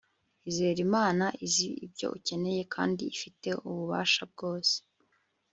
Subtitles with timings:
[0.49, 4.75] Izere Imana Imana izi ibyo ukeneye kandi ifite ububasha bwose